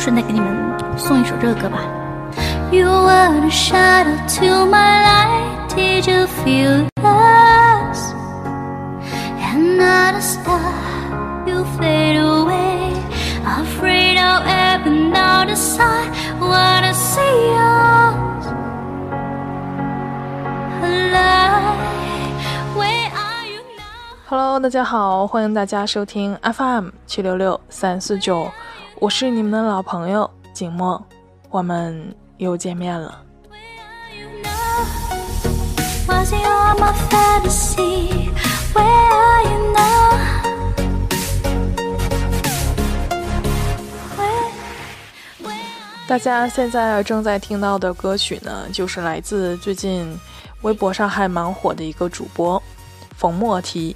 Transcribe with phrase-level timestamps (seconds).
[0.00, 1.78] 顺带给你们送一首这个歌吧。
[2.70, 8.12] You were the shadow to my light, did you feel us?
[9.54, 10.60] Another star,
[11.46, 12.92] you fade away,
[13.44, 16.10] afraid of ever another side,
[16.40, 18.46] wanna see us
[20.82, 21.76] alive.
[22.76, 24.26] Where are you now?
[24.28, 28.50] Hello，大家好，欢迎大家收听 FM 七六六三四九，
[29.01, 31.03] 我是你们的老朋友景墨，
[31.49, 33.19] 我们又见面了。
[46.07, 50.15] 大家现在正在听到的歌曲呢，就是来自最近
[50.61, 52.61] 微博上还蛮火的一个主播
[53.17, 53.95] 冯莫提。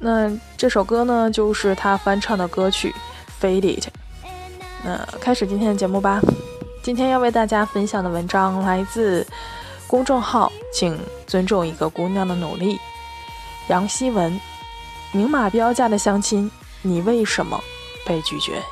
[0.00, 2.92] 那这首歌呢，就是他翻唱的歌曲
[3.40, 3.86] 《Fade It》。
[4.82, 6.20] 那开始今天的节目吧。
[6.82, 9.26] 今天要为大家分享的文章来自
[9.86, 12.78] 公众号“请尊重一个姑娘的努力”。
[13.68, 14.40] 杨希文，
[15.12, 16.50] 明码标价的相亲，
[16.82, 17.62] 你为什么
[18.06, 18.62] 被拒绝？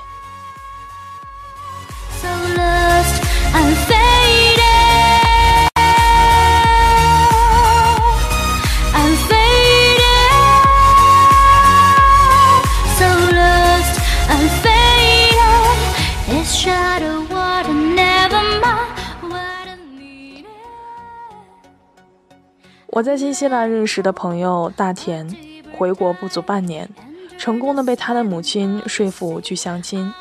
[22.99, 25.25] 我在新西兰认识的朋友大田，
[25.71, 26.91] 回国不足半年，
[27.39, 30.13] 成功的被他的母亲说服去相亲。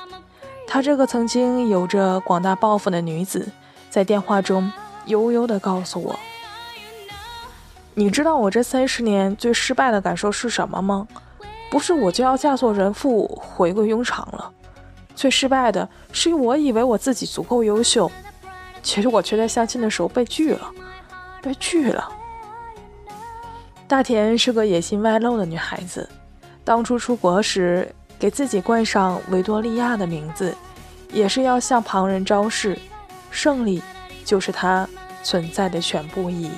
[0.68, 3.50] 她这个曾经有着广大抱负的女子，
[3.90, 4.72] 在电话中
[5.08, 6.20] 悠悠的告诉我
[7.96, 11.08] ：“你知道我这三十年最失败的感受是什么吗？
[11.72, 14.52] 不是我就要嫁作人妇，回归庸常了。
[15.16, 18.12] 最失败的是我以为我自己足够优秀，
[18.84, 20.72] 其实我却在相亲的时候被拒了，
[21.42, 22.08] 被拒了。”
[23.88, 26.10] 大田是个野心外露的女孩子，
[26.66, 27.90] 当初出国时
[28.20, 30.54] 给自己冠上维多利亚的名字，
[31.14, 32.78] 也是要向旁人昭示，
[33.32, 33.82] 胜利
[34.26, 34.86] 就是她
[35.24, 36.52] 存在的全部意义。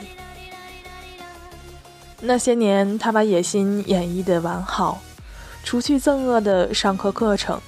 [2.20, 5.00] 那些年，她把野心演绎得完好，
[5.64, 7.62] 除去憎恶的上课课程，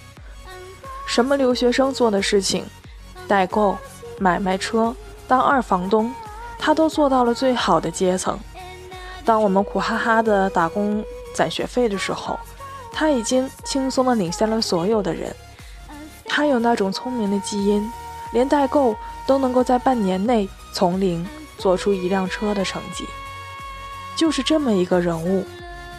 [1.05, 2.65] 什么留学生做的事情，
[3.27, 3.77] 代购、
[4.17, 4.95] 买卖车、
[5.27, 6.11] 当二房东，
[6.57, 8.39] 她都做到了最好的阶层。
[9.25, 12.39] 当我们苦哈哈的打工攒学费的时候，
[12.91, 15.35] 他已经轻松的领先了所有的人。
[16.25, 17.91] 他有那种聪明的基因，
[18.31, 18.95] 连代购
[19.27, 21.27] 都能够在半年内从零
[21.57, 23.05] 做出一辆车的成绩。
[24.15, 25.45] 就是这么一个人物，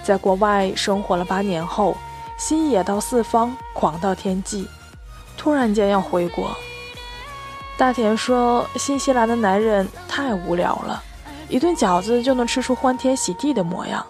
[0.03, 1.97] 在国外生活了八年后，
[2.39, 4.69] 心野到四方，狂到天际，
[5.37, 6.51] 突然间要回国。
[7.77, 11.03] 大田说：“新西兰的男人太无聊了。”
[11.53, 14.07] 一顿饺子就能吃出欢天喜地的模样。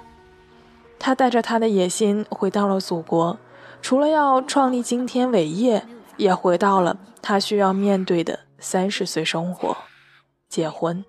[0.97, 3.37] 他带着他的野心回到了祖国，
[3.81, 5.85] 除了要创立惊天伟业，
[6.17, 9.77] 也回到了他需要面对的三十岁生活——
[10.49, 11.05] 结婚。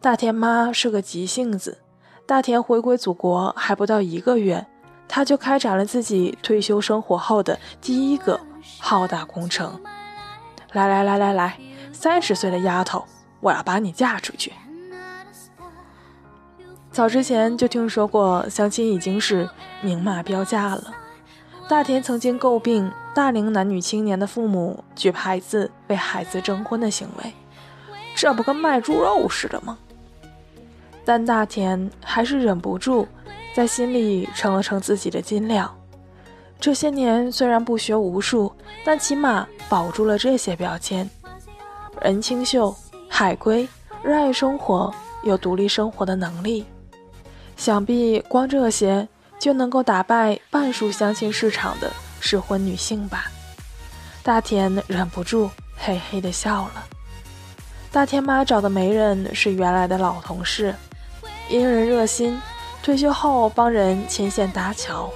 [0.00, 1.78] 大田妈是个急性子，
[2.26, 4.66] 大田回归祖国还不到一个月，
[5.06, 8.40] 他就开展了自己退休生活后的第一个
[8.80, 9.80] 浩大工程。
[10.72, 11.56] 来来来来来，
[11.92, 13.04] 三十岁的丫头，
[13.38, 14.52] 我要把你嫁出去。
[17.00, 19.48] 早之前就听说过相亲已经是
[19.80, 20.94] 明码标价了。
[21.66, 27.32] 大田曾经诟病大龄男女青年的父母举牌子为孩子征婚的行为，
[28.14, 29.78] 这不跟卖猪肉似的吗？
[31.02, 33.08] 但大田还是忍不住
[33.54, 35.74] 在心里称了称自己的斤两。
[36.60, 38.52] 这些年虽然不学无术，
[38.84, 41.08] 但起码保住了这些标签：
[42.02, 42.76] 人清秀、
[43.08, 43.66] 海归、
[44.02, 46.66] 热爱生活、有独立生活的能力。
[47.60, 49.06] 想必光这些
[49.38, 53.26] 就能够打败半数相亲市场的适婚女性吧？
[54.22, 56.86] 大田忍不住嘿嘿地笑了。
[57.92, 60.74] 大田妈找的媒人是原来的老同事，
[61.50, 62.40] 因人热心，
[62.82, 65.10] 退休后帮人牵线搭桥。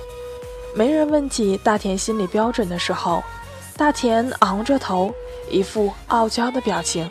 [0.76, 3.24] 媒人问起大田心理标准的时候，
[3.74, 5.14] 大田昂着头，
[5.50, 7.08] 一副傲娇的表情，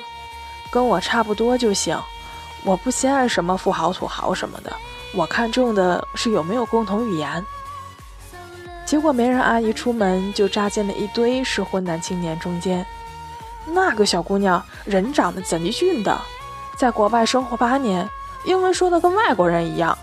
[0.72, 2.00] 跟我差不多就行，
[2.64, 4.72] 我不稀罕什么富豪土豪什么的。
[5.14, 7.46] 我看中的是有没有共同语言。
[8.86, 12.86] 结果媒人阿姨出门就扎进了一堆适婚男青年中间。
[13.66, 16.20] 那个小姑娘人长得贼俊的，
[16.78, 18.10] 在国外生活八年，
[18.46, 19.98] 英文说的跟外国人一样。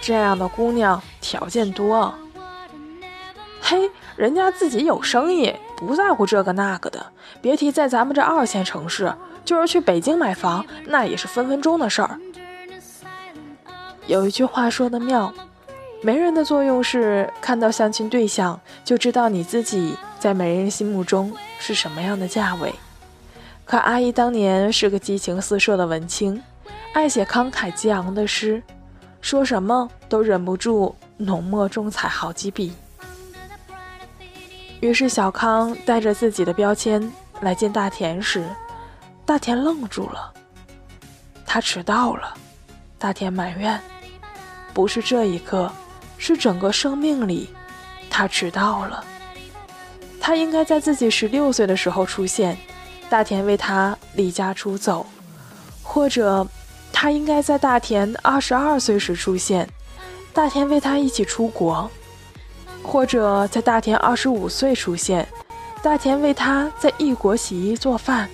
[0.00, 2.12] 这样的姑娘条件多。
[3.60, 7.04] 嘿，人家自己有生意，不在乎这个那个的。
[7.40, 9.14] 别提在咱们这二线城市，
[9.44, 12.18] 就是去北京买房，那也是分分钟的事儿。
[14.08, 15.30] 有一句话说的妙，
[16.02, 22.74] 媒人的作用是看到相亲对象，就知道你自己在媒人心目中是什么样的价位。
[23.66, 26.42] 可阿姨当年是个激情四射的文青，
[26.94, 28.62] 爱写慷慨激昂的诗，
[29.20, 32.72] 说什么都忍不住浓墨重彩好几笔。
[34.80, 37.12] 于是小康带着自己的标签
[37.42, 38.42] 来见大田时，
[39.26, 40.32] 大田愣住了。
[41.44, 42.32] 他迟到了，
[42.98, 43.78] 大田埋怨。
[44.78, 45.68] 不是这一刻，
[46.18, 47.50] 是整个生命里，
[48.08, 49.04] 他迟到了。
[50.20, 52.56] 他应该在自己十六岁的时候出现，
[53.10, 55.04] 大田为他离家出走；
[55.82, 56.46] 或者，
[56.92, 59.68] 他应该在大田二十二岁时出现，
[60.32, 61.90] 大田为他一起出国；
[62.80, 65.26] 或者在大田二十五岁出现，
[65.82, 68.30] 大田为他在异国洗衣做饭，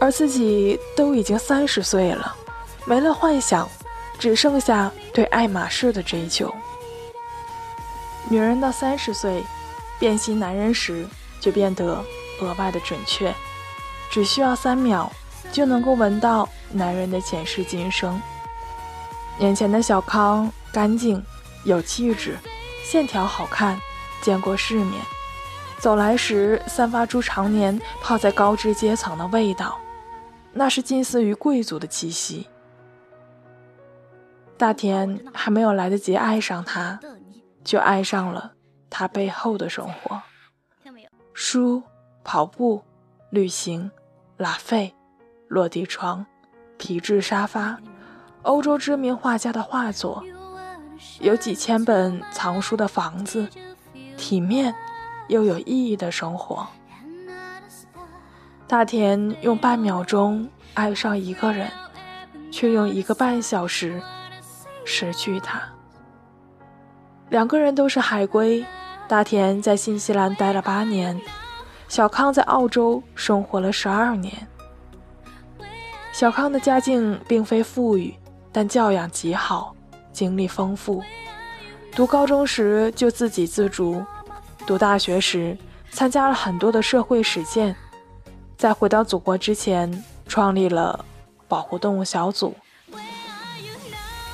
[0.00, 2.36] 而自己都已经三十岁了，
[2.84, 3.68] 没了幻想。
[4.20, 6.54] 只剩下对爱马仕的追求。
[8.28, 9.42] 女人到三十岁，
[9.98, 11.04] 辨析男人时
[11.40, 12.04] 就变得
[12.40, 13.34] 额外的准确，
[14.10, 15.10] 只需要三秒
[15.50, 18.20] 就能够闻到男人的前世今生。
[19.38, 21.24] 眼前的小康干净
[21.64, 22.38] 有气质，
[22.84, 23.80] 线条好看，
[24.20, 25.00] 见过世面，
[25.78, 29.78] 走来时散发出常年泡在高知阶层的味道，
[30.52, 32.46] 那是近似于贵族的气息。
[34.60, 37.00] 大田还没有来得及爱上他，
[37.64, 38.52] 就爱上了
[38.90, 40.20] 他背后的生活：
[41.32, 41.82] 书、
[42.22, 42.82] 跑步、
[43.30, 43.90] 旅行、
[44.36, 44.94] 拉费、
[45.48, 46.26] 落地窗、
[46.76, 47.78] 皮质沙发、
[48.42, 50.22] 欧洲知名画家的画作，
[51.20, 53.48] 有几千本藏书的房子，
[54.18, 54.74] 体面
[55.28, 56.66] 又有意义的生活。
[58.66, 61.70] 大田用半秒钟爱上一个人，
[62.52, 64.02] 却用一个半小时。
[64.84, 65.62] 失去他，
[67.28, 68.64] 两个人都是海归。
[69.08, 71.20] 大田在新西兰待了八年，
[71.88, 74.32] 小康在澳洲生活了十二年。
[76.12, 78.14] 小康的家境并非富裕，
[78.52, 79.74] 但教养极好，
[80.12, 81.02] 经历丰富。
[81.92, 84.04] 读高中时就自给自足，
[84.64, 85.58] 读大学时
[85.90, 87.74] 参加了很多的社会实践，
[88.56, 91.04] 在回到祖国之前，创立了
[91.48, 92.54] 保护动物小组。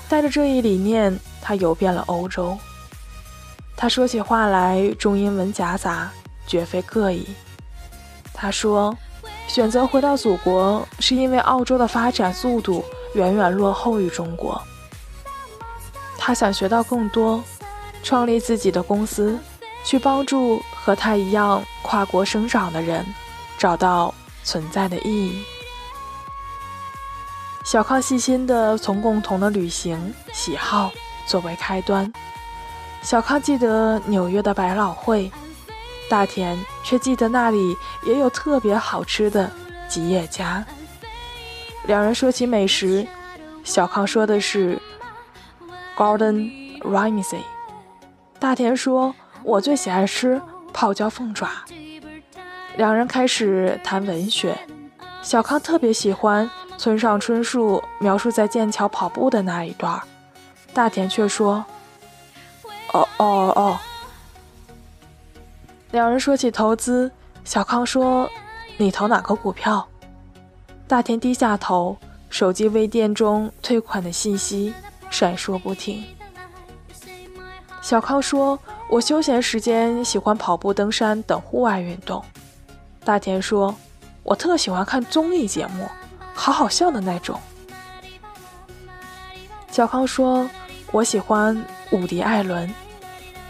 [0.08, 2.56] 带着这一理念，他游遍了欧洲。
[3.76, 6.10] 他说起话来中英文夹杂，
[6.46, 7.26] 绝非个意。
[8.32, 8.96] 他说，
[9.48, 14.60] 选择回到祖国是因为澳洲的发展速度远远落后于中国。
[16.18, 17.42] 他想学到更多，
[18.02, 19.38] 创立自己的公司，
[19.84, 23.04] 去帮助和他一样跨国生长的人，
[23.58, 25.42] 找到存在的意义。
[27.66, 30.92] 小康细心地从共同的旅行喜好
[31.26, 32.10] 作为开端。
[33.02, 35.32] 小康记得纽约的百老汇，
[36.08, 39.50] 大田却记得那里也有特别好吃的
[39.88, 40.64] 吉野家。
[41.86, 43.04] 两人说起美食，
[43.64, 44.80] 小康说的是
[45.96, 47.42] Gordon Ramsay，
[48.38, 49.12] 大田说
[49.42, 50.40] ：“我最喜爱吃
[50.72, 51.50] 泡椒凤爪。”
[52.78, 54.56] 两人开始谈文学，
[55.20, 56.48] 小康特别喜欢。
[56.78, 60.00] 村上春树描述在剑桥跑步的那一段，
[60.74, 61.64] 大田却说
[62.92, 63.78] ：“哦哦哦。”
[65.92, 67.10] 两人说起投资，
[67.44, 68.28] 小康说
[68.76, 69.88] ：“你投哪个股票？”
[70.86, 71.96] 大田低下头，
[72.28, 74.74] 手机微店中退款的信息
[75.10, 76.04] 闪烁不停。
[77.80, 78.58] 小康说
[78.90, 82.22] ：“我休闲时间喜欢跑步、登山等户外运动。”
[83.02, 83.74] 大田说
[84.22, 85.88] ：“我特喜欢看综艺节目。”
[86.36, 87.40] 好好笑的那种。
[89.72, 90.48] 小康说
[90.92, 92.72] ：“我喜欢伍迪·艾伦。”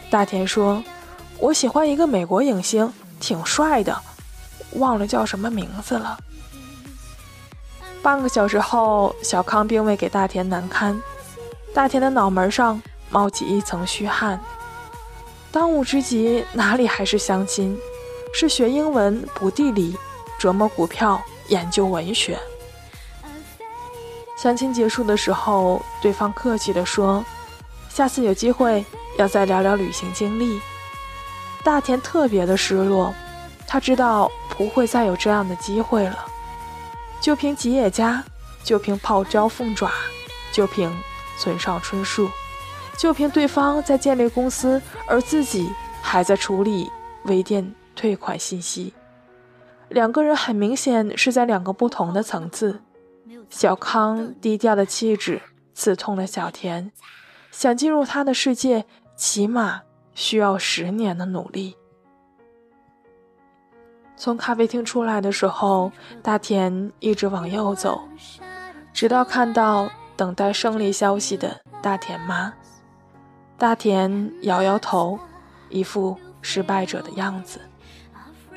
[0.09, 0.83] 大田说
[1.39, 2.91] ：“我喜欢一个美国影星，
[3.21, 3.95] 挺帅的，
[4.75, 6.17] 忘了叫什么名字了。”
[8.03, 10.99] 半个小时后，小康并未给大田难堪。
[11.75, 14.41] 大田的脑门上冒起一层虚汗。
[15.51, 17.77] 当务之急哪里还是相亲？
[18.33, 19.97] 是学英文补地理，
[20.41, 22.39] 琢磨股票，研究文学。
[24.37, 27.25] 相亲结束的时候，对方客气地说
[27.89, 28.85] ：“下次有机会
[29.17, 30.61] 要再聊聊旅行经历。”
[31.65, 33.13] 大田特别的失落，
[33.67, 36.27] 他知道不会再有这样的机会了。
[37.19, 38.23] 就凭吉野家，
[38.63, 39.91] 就凭泡椒凤爪，
[40.53, 40.95] 就凭
[41.39, 42.31] 村上春树，
[42.97, 46.93] 就凭对方在建立公司，而自己还在处理
[47.25, 48.93] 微店退款信息。
[49.89, 52.83] 两个人很明显是在两个不同的层次。
[53.49, 55.41] 小康低调的气质
[55.75, 56.91] 刺痛了小田，
[57.51, 58.85] 想进入他的世界，
[59.17, 59.83] 起码
[60.15, 61.77] 需要十年的努力。
[64.17, 68.01] 从咖啡厅出来的时候，大田一直往右走，
[68.93, 72.53] 直到看到等待胜利消息的大田妈。
[73.59, 75.19] 大田摇摇头，
[75.69, 77.61] 一副失败者的样子。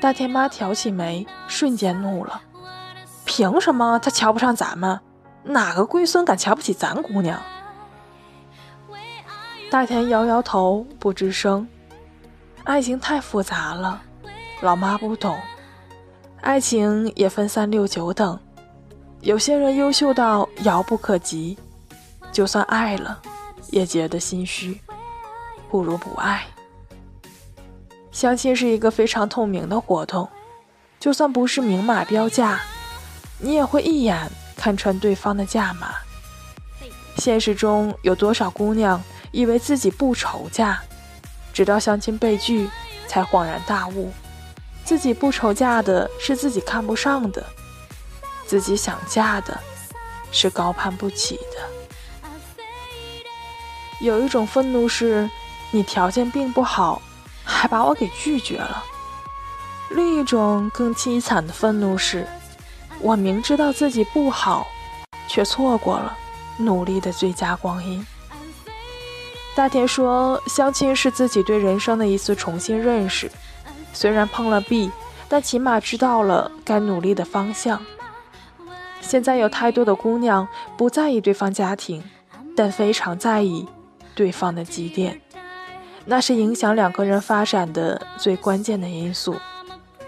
[0.00, 2.40] 大田妈挑起眉，瞬间怒了
[3.30, 4.98] ：“凭什么他瞧不上咱们？
[5.44, 7.40] 哪个龟孙敢瞧不起咱姑娘？”
[9.70, 11.64] 大田摇摇头，不吱声。
[12.64, 14.02] 爱情太复杂了，
[14.62, 15.38] 老妈不懂。
[16.40, 18.36] 爱情也分三六九等，
[19.20, 21.56] 有些人优秀到遥不可及，
[22.32, 23.22] 就算爱了，
[23.68, 24.80] 也觉得心虚，
[25.70, 26.44] 不如不爱。
[28.10, 30.28] 相亲是一个非常透明的活动，
[30.98, 32.60] 就算不是明码标价，
[33.40, 35.94] 你也会一眼看穿对方的价码。
[37.16, 40.80] 现实中有多少姑娘以为自己不愁嫁，
[41.52, 42.68] 直到相亲被拒，
[43.08, 44.12] 才恍然大悟，
[44.84, 47.44] 自己不愁嫁的是自己看不上的，
[48.46, 49.58] 自己想嫁的
[50.30, 51.68] 是高攀不起的。
[54.00, 55.28] 有一种愤怒是，
[55.70, 57.02] 你条件并不好。
[57.42, 58.84] 还把我给拒绝了。
[59.90, 62.26] 另一种更凄惨的愤怒是，
[63.00, 64.66] 我明知道自己不好，
[65.26, 66.16] 却错过了
[66.58, 68.06] 努力的最佳光阴。
[69.54, 73.30] 大田说，相亲是自己对人生的一次重新认识，
[73.92, 74.90] 虽然碰了壁，
[75.28, 77.80] 但起码知道了该努力的方向。
[79.00, 82.02] 现在有太多的姑娘不在意对方家庭，
[82.56, 83.66] 但非常在意
[84.14, 85.20] 对方的积淀。
[86.04, 89.36] 那是影响两个人发展的最关键的因素，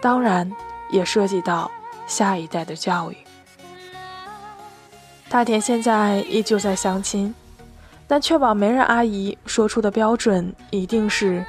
[0.01, 0.51] 当然
[0.91, 1.71] 也涉及到
[2.07, 3.17] 下一代的教育。
[5.29, 7.35] 大田现在依旧在相亲，
[8.07, 11.45] 但确保媒人阿姨说出的标准一定是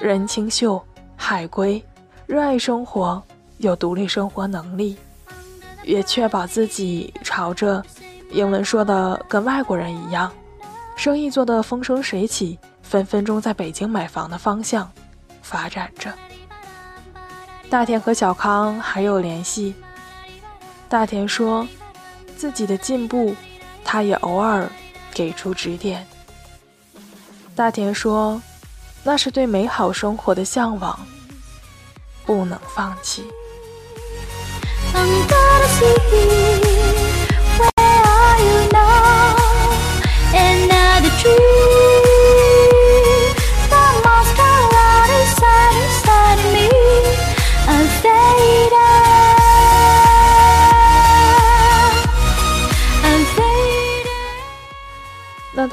[0.00, 0.82] 人清秀、
[1.16, 1.84] 海归、
[2.26, 3.22] 热爱生活、
[3.58, 4.96] 有独立生活能力，
[5.84, 7.84] 也确保自己朝着
[8.30, 10.32] 英文说的跟外国人一样，
[10.96, 12.58] 生意做得风生水起。
[12.82, 14.88] 分分钟在北京买房的方向
[15.42, 16.14] 发展着。
[17.68, 19.74] 大田和小康还有联系。
[20.88, 21.66] 大田说，
[22.36, 23.34] 自己的进步，
[23.84, 24.70] 他也偶尔
[25.12, 26.06] 给出指点。
[27.54, 28.40] 大田说，
[29.02, 30.98] 那是对美好生活的向往，
[32.24, 33.24] 不能放弃。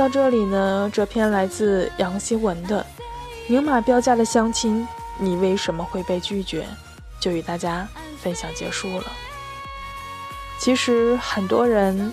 [0.03, 2.85] 到这里呢，这篇来自杨希文的
[3.47, 4.85] 明码标价的相亲，
[5.17, 6.67] 你为什么会被拒绝？
[7.21, 9.05] 就与大家分享结束了。
[10.59, 12.11] 其实很多人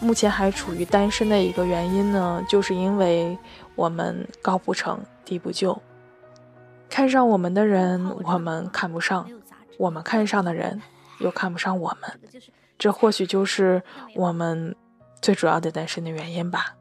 [0.00, 3.36] 目前还处于单身的一个原因呢，就是因为
[3.74, 5.78] 我们高不成低不就，
[6.88, 9.28] 看上我们的人我们看不上，
[9.76, 10.80] 我们看上的人
[11.18, 12.18] 又看不上我们，
[12.78, 13.82] 这或许就是
[14.14, 14.74] 我们
[15.20, 16.76] 最主要的单身的原因吧。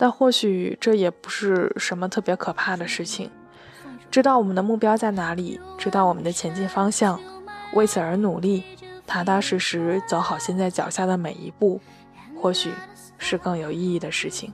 [0.00, 3.30] 但或许这也不是什么特别可怕的事情。
[4.10, 7.20] 知道我们的目标在哪里，知道我们的前进方向，
[7.74, 8.64] 为此而努力，
[9.06, 11.78] 踏踏实实走好现在脚下的每一步，
[12.40, 12.72] 或许
[13.18, 14.50] 是更有意义的事情。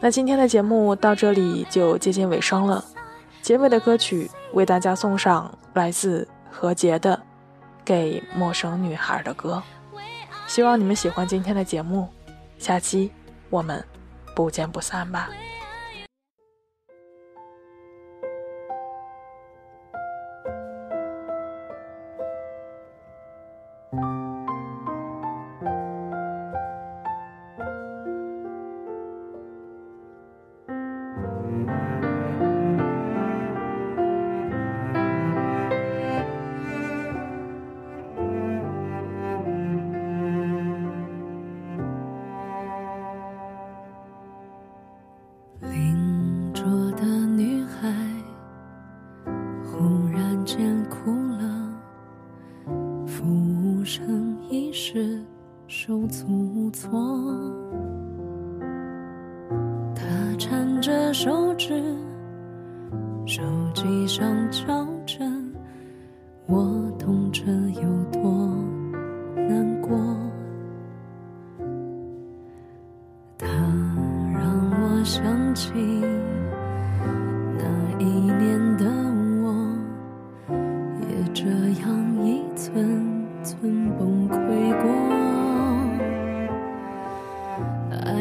[0.00, 2.84] 那今天的节目到这里就接近尾声了。
[3.42, 7.16] 结尾的歌曲为大家送上来自何洁的
[7.84, 9.62] 《给陌生女孩的歌》，
[10.48, 12.08] 希望你们喜欢今天的节目。
[12.58, 13.12] 下期
[13.48, 13.91] 我们。
[14.34, 15.30] 不见不散吧。
[55.92, 56.90] 手足无措
[59.94, 60.02] 他
[60.38, 61.68] 缠着手指
[63.26, 63.42] 手
[63.74, 64.86] 机上交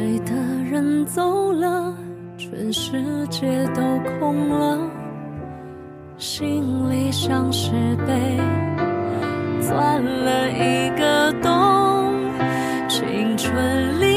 [0.01, 1.96] 爱的人走了，
[2.36, 2.91] 全世
[3.29, 3.81] 界都
[4.20, 4.79] 空了，
[6.17, 7.70] 心里像是
[8.08, 8.39] 被
[9.60, 12.15] 钻了一个洞，
[12.89, 14.11] 青春里。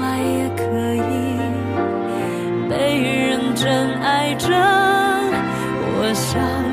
[0.00, 1.38] 来也可以
[2.68, 4.48] 被人真爱着。
[5.98, 6.71] 我想。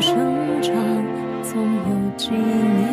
[0.00, 0.16] 生
[0.62, 0.72] 长
[1.42, 2.88] 总有几年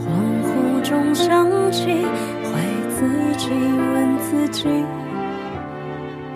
[0.00, 0.02] 恍
[0.42, 2.50] 惚中想起会
[2.90, 4.66] 自己问自己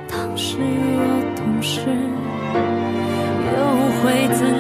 [0.06, 1.80] 当时若懂事
[3.52, 3.58] 又
[4.02, 4.59] 会怎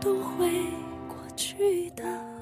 [0.00, 0.48] 都会
[1.06, 2.39] 过去的。